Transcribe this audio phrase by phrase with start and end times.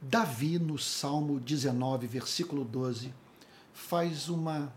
[0.00, 3.12] Davi, no Salmo 19, versículo 12,
[3.72, 4.72] faz uma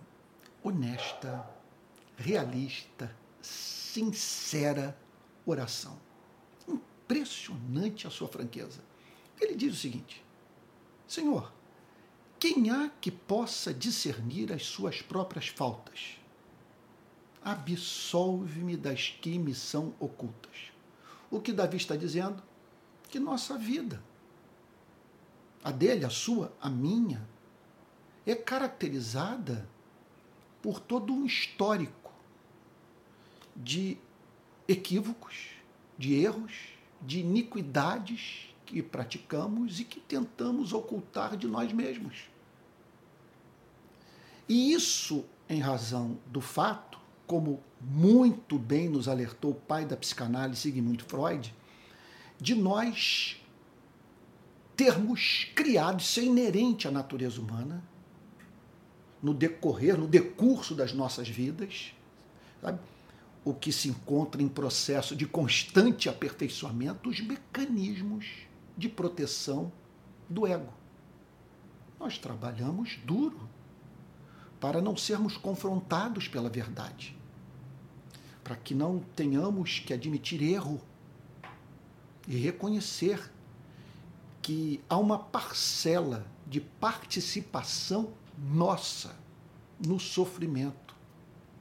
[0.63, 1.45] honesta,
[2.17, 4.97] realista, sincera
[5.45, 5.97] oração.
[6.67, 8.81] Impressionante a sua franqueza.
[9.39, 10.23] Ele diz o seguinte:
[11.07, 11.51] Senhor,
[12.39, 16.17] quem há que possa discernir as suas próprias faltas?
[17.43, 20.71] Absolve-me das que me são ocultas.
[21.31, 22.41] O que Davi está dizendo?
[23.09, 24.01] Que nossa vida,
[25.63, 27.27] a dele, a sua, a minha,
[28.25, 29.67] é caracterizada
[30.61, 32.11] por todo um histórico
[33.55, 33.97] de
[34.67, 35.49] equívocos,
[35.97, 36.53] de erros,
[37.01, 42.29] de iniquidades que praticamos e que tentamos ocultar de nós mesmos.
[44.47, 50.61] E isso em razão do fato, como muito bem nos alertou o pai da psicanálise
[50.61, 51.53] Sigmund Freud,
[52.39, 53.38] de nós
[54.79, 57.83] termos criado, isso é inerente à natureza humana,
[59.21, 61.93] no decorrer, no decurso das nossas vidas,
[62.61, 62.79] sabe?
[63.43, 68.25] o que se encontra em processo de constante aperfeiçoamento, os mecanismos
[68.77, 69.69] de proteção
[70.29, 70.73] do ego.
[71.99, 73.49] Nós trabalhamos duro
[74.61, 77.17] para não sermos confrontados pela verdade,
[78.45, 80.79] para que não tenhamos que admitir erro
[82.25, 83.29] e reconhecer
[84.49, 89.15] que há uma parcela de participação nossa
[89.79, 90.95] no sofrimento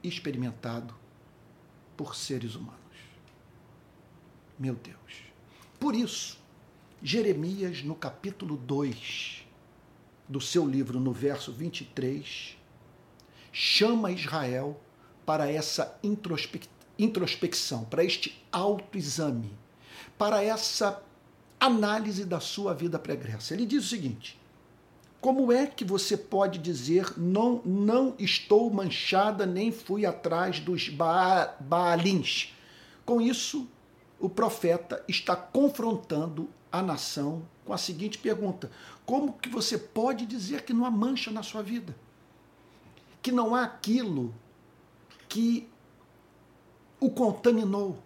[0.01, 0.95] experimentado
[1.95, 2.79] por seres humanos.
[4.57, 5.21] Meu Deus.
[5.79, 6.39] Por isso,
[6.99, 9.45] Jeremias, no capítulo 2
[10.27, 12.57] do seu livro, no verso 23,
[13.51, 14.81] chama Israel
[15.27, 15.99] para essa
[16.97, 19.55] introspecção, para este autoexame,
[20.17, 21.03] para essa
[21.59, 23.53] análise da sua vida pregressa.
[23.53, 24.39] Ele diz o seguinte:
[25.21, 31.55] como é que você pode dizer não, não estou manchada nem fui atrás dos ba
[31.59, 32.55] baalins?
[33.05, 33.67] Com isso,
[34.19, 38.71] o profeta está confrontando a nação com a seguinte pergunta:
[39.05, 41.95] Como que você pode dizer que não há mancha na sua vida?
[43.21, 44.33] Que não há aquilo
[45.27, 45.67] que
[46.97, 48.01] o contaminou,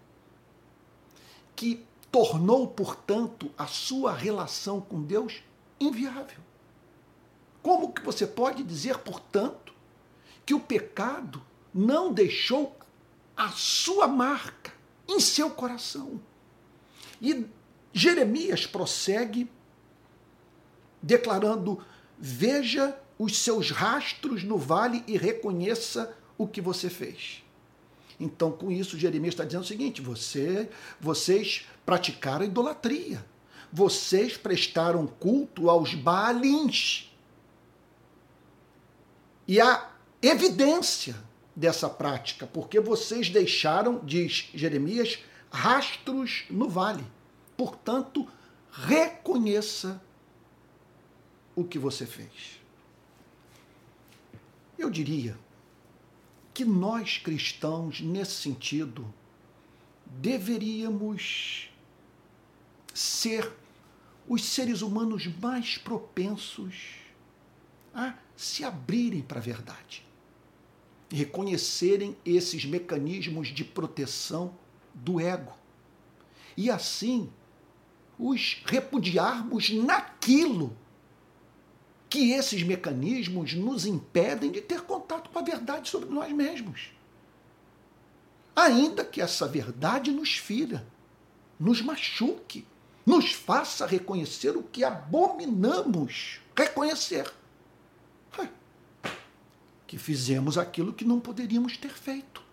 [1.55, 5.41] que tornou, portanto, a sua relação com Deus
[5.79, 6.38] inviável.
[7.59, 9.74] Como que você pode dizer, portanto,
[10.46, 11.41] que o pecado
[11.73, 12.78] não deixou
[13.35, 14.72] a sua marca
[15.07, 16.22] em seu coração?
[17.19, 17.47] E
[17.91, 19.50] Jeremias prossegue
[21.02, 21.84] declarando:
[22.19, 27.42] Veja os seus rastros no vale e reconheça o que você fez.
[28.23, 30.69] Então, com isso, Jeremias está dizendo o seguinte: você,
[31.00, 33.23] vocês praticaram idolatria,
[33.72, 37.11] vocês prestaram culto aos Baalins.
[39.45, 39.91] E há
[40.22, 41.16] evidência
[41.53, 45.19] dessa prática, porque vocês deixaram, diz Jeremias,
[45.51, 47.03] rastros no vale.
[47.57, 48.25] Portanto,
[48.72, 50.01] reconheça
[51.53, 52.61] o que você fez.
[54.79, 55.38] Eu diria
[56.53, 59.12] que nós cristãos, nesse sentido,
[60.06, 61.69] deveríamos
[62.94, 63.52] ser
[64.28, 66.96] os seres humanos mais propensos
[67.94, 70.06] a se abrirem para a verdade,
[71.12, 74.56] reconhecerem esses mecanismos de proteção
[74.94, 75.53] do ego
[76.56, 77.30] e assim
[78.18, 80.75] os repudiarmos naquilo
[82.13, 86.91] que esses mecanismos nos impedem de ter contato com a verdade sobre nós mesmos.
[88.56, 90.85] Ainda que essa verdade nos fira,
[91.59, 92.68] nos machuque,
[93.03, 97.34] nos faça reconhecer o que abominamos reconhecer.
[99.88, 102.44] Que fizemos aquilo que não poderíamos ter feito.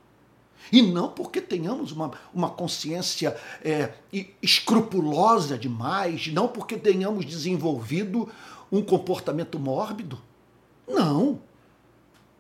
[0.73, 3.93] E não porque tenhamos uma, uma consciência é,
[4.41, 8.31] escrupulosa demais, não porque tenhamos desenvolvido
[8.71, 10.21] um comportamento mórbido.
[10.87, 11.41] Não.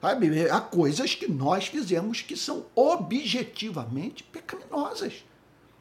[0.00, 0.48] Sabe?
[0.48, 5.24] Há coisas que nós fizemos que são objetivamente pecaminosas,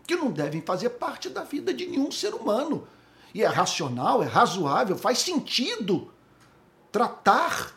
[0.06, 2.88] que não devem fazer parte da vida de nenhum ser humano.
[3.34, 6.12] E é racional, é razoável, faz sentido
[6.92, 7.75] tratar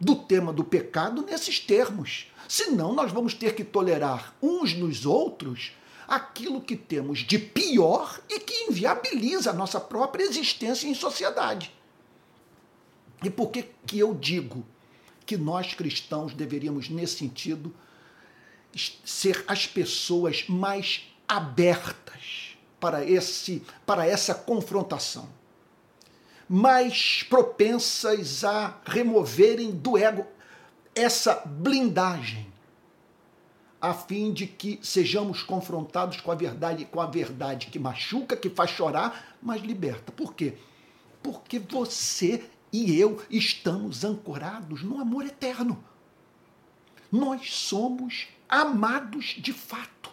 [0.00, 2.26] do tema do pecado nesses termos.
[2.48, 5.72] Senão, nós vamos ter que tolerar uns nos outros
[6.08, 11.72] aquilo que temos de pior e que inviabiliza a nossa própria existência em sociedade.
[13.22, 14.64] E por que, que eu digo
[15.24, 17.74] que nós cristãos deveríamos, nesse sentido,
[19.04, 25.28] ser as pessoas mais abertas para, esse, para essa confrontação?
[26.48, 30.26] mais propensas a removerem do ego
[30.94, 32.46] essa blindagem,
[33.80, 38.50] a fim de que sejamos confrontados com a verdade, com a verdade que machuca, que
[38.50, 40.12] faz chorar, mas liberta.
[40.12, 40.58] Por quê?
[41.22, 45.84] Porque você e eu estamos ancorados no amor eterno.
[47.10, 50.10] Nós somos amados de fato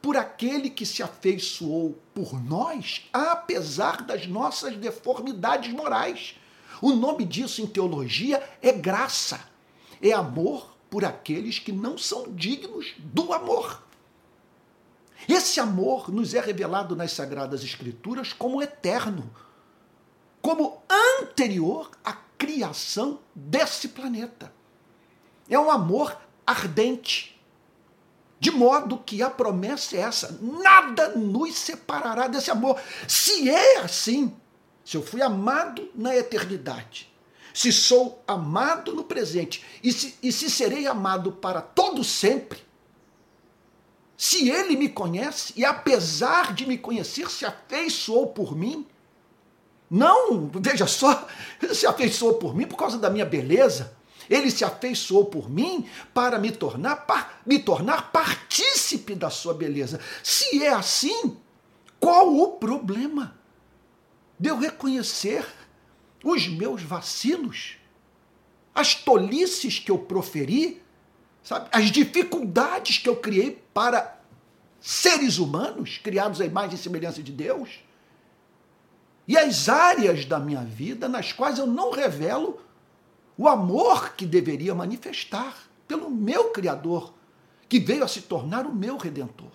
[0.00, 6.34] por aquele que se afeiçoou por nós, apesar das nossas deformidades morais.
[6.80, 9.40] O nome disso em teologia é graça,
[10.00, 13.82] é amor por aqueles que não são dignos do amor.
[15.28, 19.30] Esse amor nos é revelado nas Sagradas Escrituras como eterno,
[20.42, 20.82] como
[21.20, 24.52] anterior à criação desse planeta.
[25.48, 27.40] É um amor ardente,
[28.40, 32.80] de modo que a promessa é essa: nada nos separará desse amor.
[33.06, 34.36] Se é assim,
[34.84, 37.10] se eu fui amado na eternidade,
[37.54, 42.60] se sou amado no presente e se, e se serei amado para todo sempre,
[44.16, 48.86] se ele me conhece e apesar de me conhecer se afeiçoou por mim,
[49.94, 51.28] não, veja só,
[51.74, 53.94] se afeiçoou por mim por causa da minha beleza,
[54.30, 60.00] ele se afeiçoou por mim para me tornar, par, me tornar partícipe da sua beleza.
[60.22, 61.36] Se é assim,
[62.00, 63.36] qual o problema
[64.40, 65.44] de eu reconhecer
[66.24, 67.76] os meus vacilos,
[68.74, 70.82] as tolices que eu proferi,
[71.44, 71.68] sabe?
[71.70, 74.18] as dificuldades que eu criei para
[74.80, 77.68] seres humanos criados à imagem e semelhança de Deus?
[79.26, 82.60] E as áreas da minha vida nas quais eu não revelo
[83.36, 87.12] o amor que deveria manifestar pelo meu Criador,
[87.68, 89.52] que veio a se tornar o meu redentor.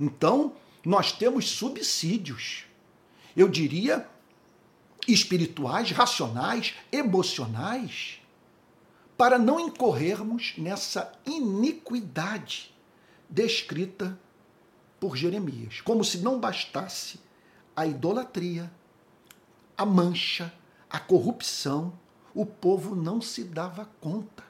[0.00, 0.52] Então,
[0.84, 2.64] nós temos subsídios,
[3.36, 4.08] eu diria
[5.06, 8.20] espirituais, racionais, emocionais,
[9.16, 12.74] para não incorrermos nessa iniquidade
[13.28, 14.18] descrita
[15.00, 15.80] por Jeremias.
[15.80, 17.18] Como se não bastasse
[17.78, 18.68] a idolatria,
[19.76, 20.52] a mancha,
[20.90, 21.96] a corrupção,
[22.34, 24.42] o povo não se dava conta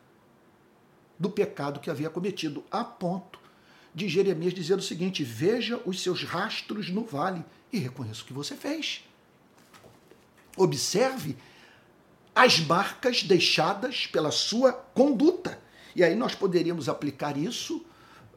[1.19, 3.38] do pecado que havia cometido, a ponto
[3.94, 8.32] de Jeremias dizer o seguinte: Veja os seus rastros no vale e reconheça o que
[8.32, 9.04] você fez.
[10.56, 11.36] Observe
[12.34, 15.60] as marcas deixadas pela sua conduta.
[15.94, 17.84] E aí nós poderíamos aplicar isso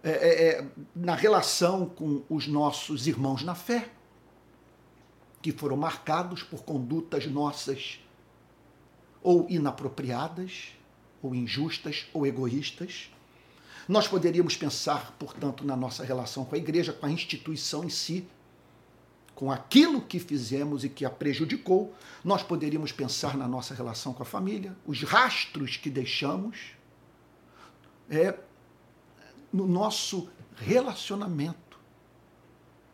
[0.03, 3.89] é, é, na relação com os nossos irmãos na fé,
[5.41, 7.99] que foram marcados por condutas nossas
[9.23, 10.69] ou inapropriadas,
[11.21, 13.11] ou injustas, ou egoístas.
[13.87, 18.27] Nós poderíamos pensar, portanto, na nossa relação com a igreja, com a instituição em si,
[19.35, 21.93] com aquilo que fizemos e que a prejudicou.
[22.23, 26.75] Nós poderíamos pensar na nossa relação com a família, os rastros que deixamos,
[28.09, 28.37] é,
[29.51, 31.70] no nosso relacionamento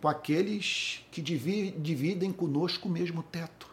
[0.01, 3.67] com aqueles que dividem conosco o mesmo teto.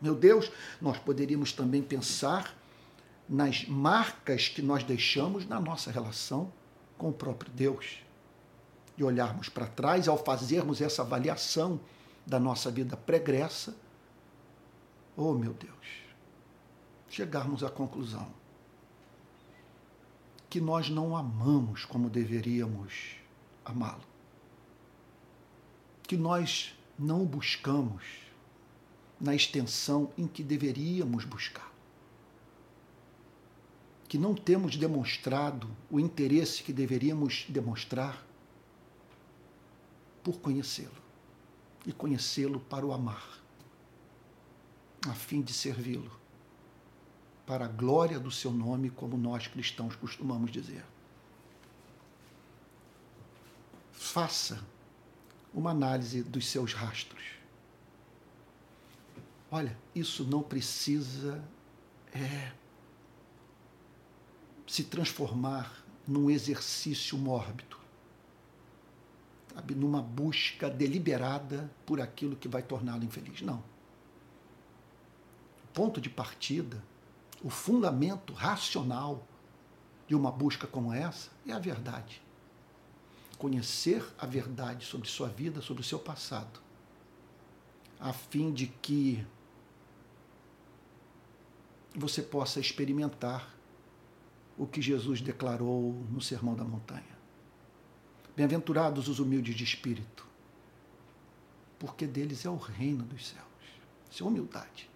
[0.00, 0.50] Meu Deus,
[0.80, 2.56] nós poderíamos também pensar
[3.28, 6.52] nas marcas que nós deixamos na nossa relação
[6.98, 7.98] com o próprio Deus.
[8.96, 11.80] E olharmos para trás, ao fazermos essa avaliação
[12.26, 13.74] da nossa vida pregressa,
[15.16, 16.02] oh meu Deus,
[17.08, 18.28] chegarmos à conclusão
[20.48, 23.16] que nós não amamos como deveríamos
[23.64, 24.02] amá-lo,
[26.12, 28.04] que nós não buscamos
[29.18, 31.72] na extensão em que deveríamos buscar.
[34.06, 38.22] Que não temos demonstrado o interesse que deveríamos demonstrar
[40.22, 41.00] por conhecê-lo
[41.86, 43.26] e conhecê-lo para o amar,
[45.08, 46.12] a fim de servi-lo
[47.46, 50.84] para a glória do seu nome, como nós cristãos costumamos dizer.
[53.92, 54.62] Faça
[55.54, 57.42] uma análise dos seus rastros
[59.54, 61.44] Olha, isso não precisa
[62.14, 62.52] é,
[64.66, 67.76] se transformar num exercício mórbido,
[69.52, 73.42] sabe, numa busca deliberada por aquilo que vai torná-lo infeliz.
[73.42, 73.58] Não.
[75.64, 76.82] O ponto de partida,
[77.44, 79.22] o fundamento racional
[80.08, 82.22] de uma busca como essa é a verdade.
[83.42, 86.60] Conhecer a verdade sobre sua vida, sobre o seu passado,
[87.98, 89.26] a fim de que
[91.92, 93.52] você possa experimentar
[94.56, 97.18] o que Jesus declarou no Sermão da Montanha.
[98.36, 100.24] Bem-aventurados os humildes de espírito,
[101.80, 103.42] porque deles é o reino dos céus.
[104.08, 104.88] Isso é humildade.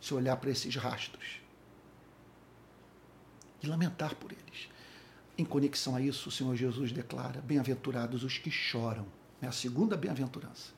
[0.00, 1.42] Se olhar para esses rastros
[3.62, 4.70] e lamentar por eles.
[5.36, 9.06] Em conexão a isso, o Senhor Jesus declara: Bem-aventurados os que choram.
[9.40, 10.72] É a segunda bem-aventurança,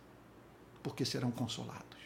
[0.83, 1.99] porque serão consolados.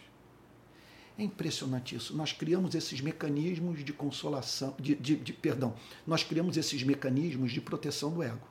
[1.19, 2.17] É impressionante isso.
[2.17, 5.75] Nós criamos esses mecanismos de consolação, de, de, de, perdão,
[6.07, 8.47] nós criamos esses mecanismos de proteção do ego.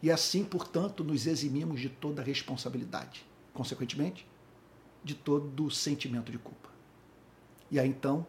[0.00, 3.24] E assim, portanto, nos eximimos de toda responsabilidade.
[3.52, 4.26] Consequentemente,
[5.04, 6.70] de todo sentimento de culpa.
[7.70, 8.26] E aí então,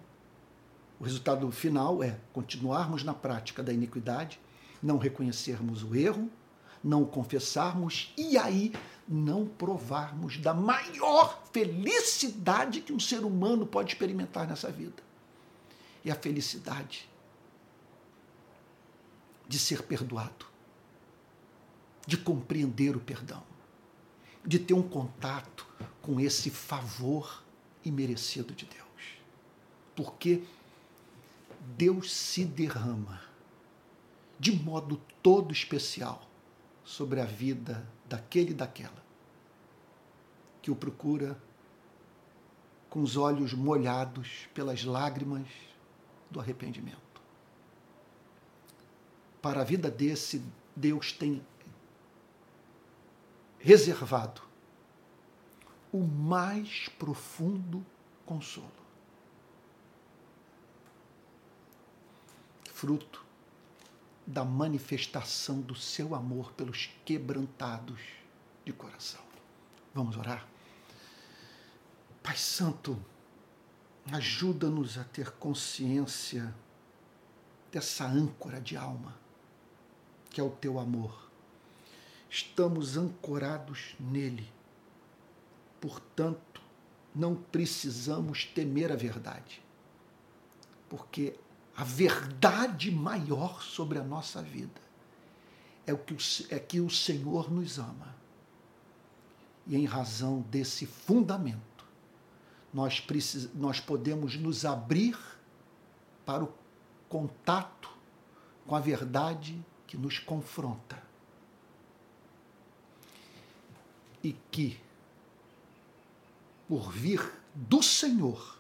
[1.04, 4.40] o resultado final é continuarmos na prática da iniquidade,
[4.82, 6.32] não reconhecermos o erro,
[6.82, 8.72] não o confessarmos e aí
[9.06, 15.04] não provarmos da maior felicidade que um ser humano pode experimentar nessa vida.
[16.06, 17.10] E a felicidade
[19.46, 20.46] de ser perdoado,
[22.08, 23.44] de compreender o perdão,
[24.46, 25.68] de ter um contato
[26.02, 27.44] com esse favor
[27.84, 28.84] imerecido de Deus.
[29.94, 30.44] Porque
[31.66, 33.22] Deus se derrama
[34.40, 36.22] de modo todo especial
[36.84, 39.04] sobre a vida daquele e daquela
[40.62, 41.38] que o procura
[42.90, 45.48] com os olhos molhados pelas lágrimas
[46.30, 47.22] do arrependimento.
[49.42, 50.44] Para a vida desse,
[50.76, 51.46] Deus tem
[53.60, 54.42] reservado
[55.92, 57.86] o mais profundo
[58.26, 58.83] consolo.
[62.84, 63.24] Fruto
[64.28, 68.02] da manifestação do seu amor pelos quebrantados
[68.66, 69.22] de coração.
[69.94, 70.46] Vamos orar?
[72.22, 73.02] Pai Santo,
[74.12, 76.54] ajuda-nos a ter consciência
[77.72, 79.16] dessa âncora de alma,
[80.30, 81.32] que é o teu amor.
[82.30, 84.52] Estamos ancorados nele
[85.80, 86.62] Portanto,
[87.16, 89.62] não precisamos temer a verdade,
[90.90, 91.38] porque
[91.76, 94.84] a verdade maior sobre a nossa vida
[95.86, 96.18] é, o que, o,
[96.50, 98.16] é que o Senhor nos ama.
[99.66, 101.86] E em razão desse fundamento,
[102.74, 105.18] nós, precis, nós podemos nos abrir
[106.26, 106.54] para o
[107.08, 107.90] contato
[108.66, 111.02] com a verdade que nos confronta.
[114.24, 114.80] E que
[116.68, 117.22] por vir
[117.54, 118.58] do Senhor,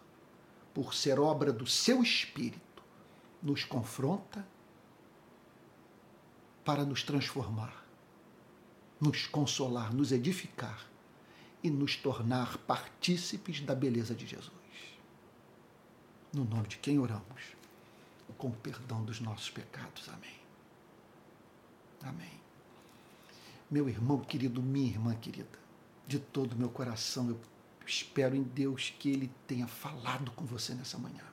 [0.74, 2.73] por ser obra do seu Espírito,
[3.44, 4.48] nos confronta
[6.64, 7.86] para nos transformar,
[9.00, 10.88] nos consolar, nos edificar
[11.62, 14.52] e nos tornar partícipes da beleza de Jesus.
[16.34, 17.54] No nome de quem oramos?
[18.38, 20.10] Com o perdão dos nossos pecados.
[20.10, 20.40] Amém.
[22.02, 22.42] Amém.
[23.70, 25.60] Meu irmão querido, minha irmã querida,
[26.08, 27.40] de todo o meu coração eu
[27.86, 31.33] espero em Deus que Ele tenha falado com você nessa manhã.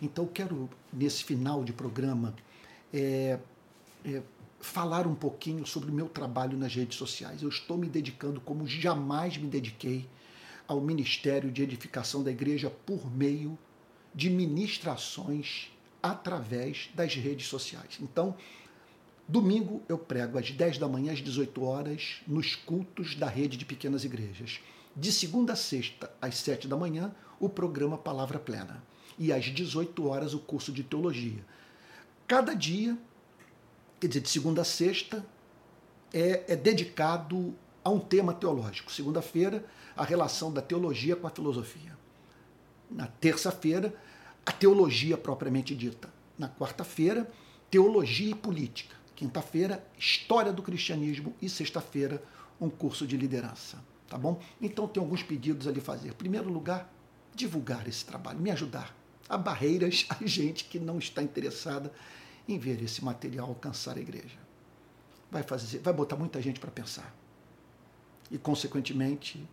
[0.00, 2.34] Então, quero, nesse final de programa,
[2.92, 3.38] é,
[4.04, 4.22] é,
[4.60, 7.42] falar um pouquinho sobre o meu trabalho nas redes sociais.
[7.42, 10.08] Eu estou me dedicando como jamais me dediquei
[10.66, 13.58] ao Ministério de Edificação da Igreja por meio
[14.14, 15.70] de ministrações
[16.02, 17.98] através das redes sociais.
[18.00, 18.34] Então,
[19.28, 23.64] domingo eu prego às 10 da manhã, às 18 horas, nos cultos da rede de
[23.64, 24.60] pequenas igrejas.
[24.94, 28.82] De segunda a sexta, às sete da manhã, o programa Palavra Plena.
[29.18, 31.44] E às 18 horas, o curso de teologia.
[32.26, 32.96] Cada dia,
[34.00, 35.24] quer dizer, de segunda a sexta,
[36.12, 38.92] é, é dedicado a um tema teológico.
[38.92, 39.64] Segunda-feira,
[39.96, 41.96] a relação da teologia com a filosofia.
[42.90, 43.94] Na terça-feira,
[44.44, 46.08] a teologia propriamente dita.
[46.38, 47.30] Na quarta-feira,
[47.70, 48.94] teologia e política.
[49.14, 51.34] Quinta-feira, história do cristianismo.
[51.40, 52.22] E sexta-feira,
[52.60, 54.40] um curso de liderança tá bom?
[54.60, 56.08] Então tem alguns pedidos ali fazer.
[56.08, 56.90] Em primeiro lugar,
[57.34, 58.94] divulgar esse trabalho, me ajudar.
[59.28, 61.92] Há barreiras a gente que não está interessada
[62.48, 64.38] em ver esse material alcançar a igreja.
[65.30, 67.14] Vai fazer, vai botar muita gente para pensar.
[68.30, 69.46] E consequentemente,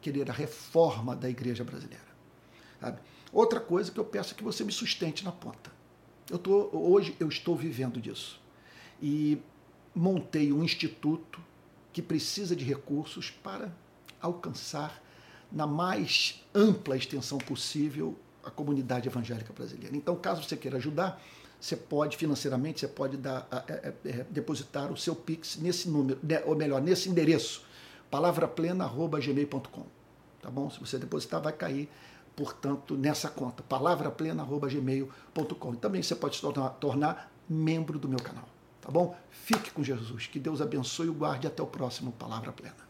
[0.00, 2.10] querer a reforma da igreja brasileira.
[2.80, 3.00] Sabe?
[3.32, 5.70] Outra coisa que eu peço é que você me sustente na ponta.
[6.28, 8.40] Eu tô, hoje eu estou vivendo disso.
[9.00, 9.40] E
[9.94, 11.40] montei um instituto
[11.92, 13.72] que precisa de recursos para
[14.20, 15.02] alcançar
[15.50, 19.96] na mais ampla extensão possível a comunidade evangélica brasileira.
[19.96, 21.22] Então, caso você queira ajudar,
[21.60, 26.42] você pode financeiramente, você pode dar, é, é, depositar o seu Pix nesse número, né,
[26.46, 27.62] ou melhor, nesse endereço,
[28.10, 29.84] palavraplena.gmail.com.
[30.40, 30.70] Tá bom?
[30.70, 31.88] Se você depositar, vai cair,
[32.34, 35.74] portanto, nessa conta, palavraplena.gmail.com.
[35.74, 38.48] Também você pode se tornar, tornar membro do meu canal.
[38.80, 39.14] Tá bom?
[39.30, 40.26] Fique com Jesus.
[40.26, 42.89] Que Deus abençoe e o guarde até o próximo Palavra Plena.